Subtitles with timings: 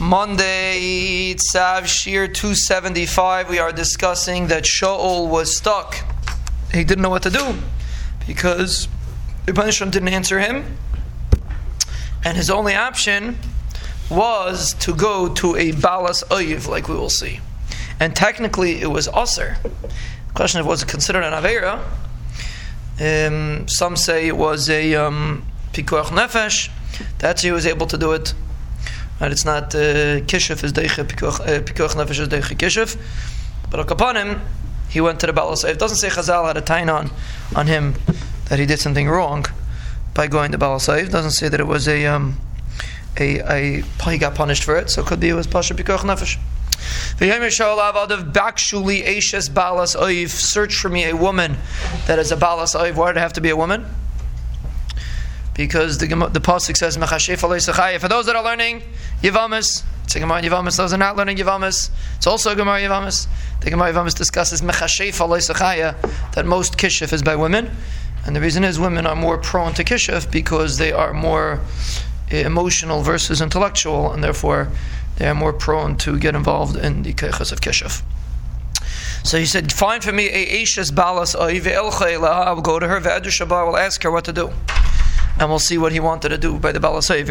[0.00, 5.94] Monday, Tzav Shir 275, we are discussing that Shaul was stuck.
[6.72, 7.54] He didn't know what to do
[8.26, 8.88] because
[9.46, 10.78] Ibn Shem didn't answer him.
[12.24, 13.38] And his only option
[14.10, 17.40] was to go to a Balas Oiv, like we will see.
[18.00, 19.58] And technically, it was Aser.
[19.62, 21.84] The question of was it considered an Avera?
[23.00, 26.68] Um, some say it was a um, Pikuach Nefesh.
[27.18, 28.34] That's he was able to do it.
[29.20, 32.96] Right, it's not uh, kishuf is deiche pikuach uh, nefesh is deiche kishuf,
[33.70, 34.40] but upon him
[34.88, 35.62] he went to the balas.
[35.64, 37.10] It doesn't say Chazal had a tain on
[37.54, 37.94] on him
[38.48, 39.46] that he did something wrong
[40.14, 40.88] by going to balas.
[40.88, 42.40] It doesn't say that it was a um,
[43.18, 44.90] a, a he got punished for it.
[44.90, 46.38] So it could be it was pasha pikuach nefesh.
[50.28, 51.56] Search for me a woman
[52.06, 52.94] that is a balas oiv.
[52.96, 53.86] Why did it have to be a woman?
[55.54, 57.38] Because the the pasuk says mechashef
[58.00, 58.82] For those that are learning
[59.22, 60.76] Yivamis, it's a Gemara Yivamis.
[60.76, 63.28] Those that are not learning Yivamis, it's also a Gemara Yivamis.
[63.60, 67.70] The Gemara Yivamis discusses mechashef that most kishuf is by women,
[68.26, 71.60] and the reason is women are more prone to kishif because they are more
[72.30, 74.68] eh, emotional versus intellectual, and therefore
[75.16, 78.02] they are more prone to get involved in the kechas of kishif.
[79.22, 83.00] So he said, "Find for me a Ashes balas oive I will go to her.
[83.00, 84.52] Ve'edu I will ask her what to do."
[85.38, 87.26] And we'll see what he wanted to do by the balas oiv.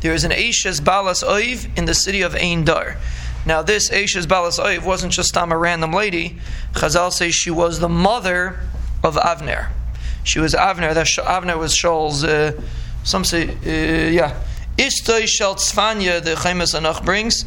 [0.00, 2.96] There is an Ashes balas oiv in the city of Ein Dar.
[3.44, 6.38] Now, this Ashes balas oiv wasn't just a random lady.
[6.74, 8.60] Chazal says she was the mother
[9.02, 9.70] of Avner.
[10.22, 10.94] She was Avner.
[10.94, 12.22] That Avner was Shaul's.
[12.22, 12.60] Uh,
[13.02, 14.40] some say, uh, yeah.
[14.78, 15.60] Istoi shel the
[16.38, 17.44] Chaimas Anach brings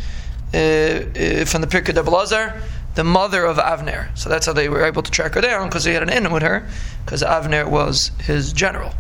[0.54, 2.62] uh, uh, from the Pirkei de Belazar
[2.96, 4.18] the mother of Avner.
[4.18, 6.32] So that's how they were able to track her down because he had an in
[6.32, 6.68] with her,
[7.06, 8.94] because Avner was his general.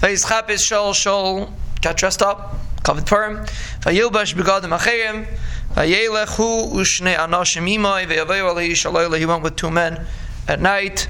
[0.00, 1.52] Vayizchapis Shol Shol
[1.82, 3.44] got dressed up, covered Purim.
[3.80, 5.26] Vayilbash begadim achayim.
[5.74, 9.18] Vayelech hu ushne anashim ve'avayu shalayla.
[9.18, 10.06] He went with two men
[10.46, 11.08] at night.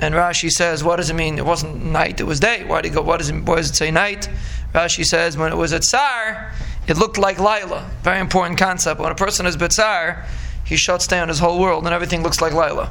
[0.00, 1.38] And Rashi says, what does it mean?
[1.38, 2.64] It wasn't night, it was day.
[2.64, 3.02] Why did go?
[3.02, 4.28] What does it, why does it say night?
[4.72, 6.52] Rashi says, when it was at Tsar,
[6.86, 7.90] it looked like Lila.
[8.02, 9.00] Very important concept.
[9.00, 10.24] When a person is Betsar,
[10.68, 12.90] he shuts down his whole world and everything looks like Lila.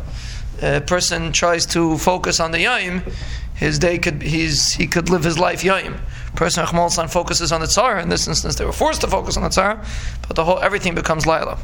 [0.61, 3.13] A person tries to focus on the Yaim,
[3.53, 5.99] his day could he's he could live his life Yaim.
[6.35, 7.99] Person Achmal focuses on the Tsar.
[7.99, 9.81] In this instance, they were forced to focus on the Tsar,
[10.27, 11.57] but the whole everything becomes Lila.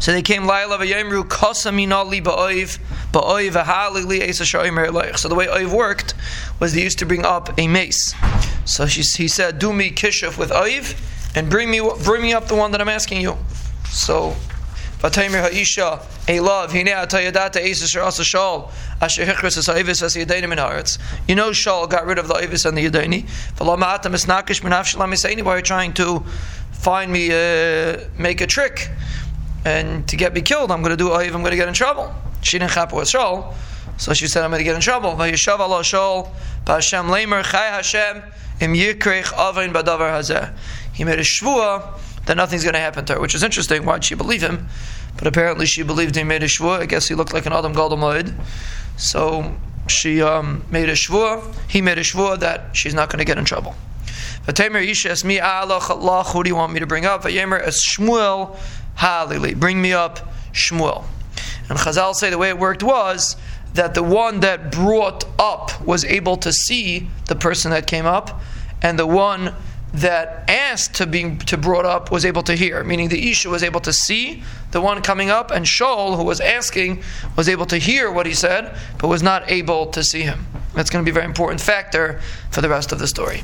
[0.00, 2.78] So they came Laila v'yomru kosamina li ba'oiv
[3.12, 6.14] ba'oiv v'halili esa sha'omer So the way Oiv worked
[6.58, 8.14] was they used to bring up a mace.
[8.64, 10.96] So she, he said, "Do me kishuf with Oiv,
[11.36, 13.36] and bring me bring me up the one that I'm asking you."
[13.88, 14.34] So
[15.02, 18.70] Vataymer ha'isha elav hine atayadata esis asa shal
[19.00, 20.96] asher hichris es ha'evis as yadayim min haaretz.
[21.26, 23.24] You know Shaul got rid of the evis and the yadayni.
[23.56, 25.42] V'lo ma'atam es nakish yisaini.
[25.42, 26.20] Why are you trying to
[26.70, 28.90] find me, uh, make a trick,
[29.64, 30.70] and to get me killed?
[30.70, 31.34] I'm going to do oiv.
[31.34, 32.14] I'm going to get in trouble.
[32.42, 33.54] She didn't chap with Shaul,
[33.96, 35.14] so she said I'm going to get in trouble.
[35.14, 36.30] Vayishav Allah Shaul
[36.64, 38.22] ba'Hashem leimer chay Hashem
[38.60, 40.56] im yikrech avein badavar hazeh.
[40.92, 43.84] He made a shvua that nothing's going to happen to her, which is interesting.
[43.84, 44.68] Why'd she believe him?
[45.16, 46.80] But apparently she believed he made a shvua.
[46.80, 48.34] I guess he looked like an Adam Galdamoid.
[48.96, 49.54] So
[49.88, 51.54] she um, made a shvua.
[51.68, 53.74] He made a shvua that she's not going to get in trouble.
[54.44, 57.22] Who do you want me to bring up?
[57.22, 59.58] Halili.
[59.58, 61.04] Bring me up Shmuel.
[61.68, 63.36] And Chazal say the way it worked was
[63.74, 68.42] that the one that brought up was able to see the person that came up,
[68.82, 69.54] and the one
[69.94, 73.62] that asked to be to brought up was able to hear, meaning the Isha was
[73.62, 77.02] able to see the one coming up, and Shaul, who was asking,
[77.36, 80.46] was able to hear what he said, but was not able to see him.
[80.74, 82.20] That's going to be a very important factor
[82.50, 83.42] for the rest of the story.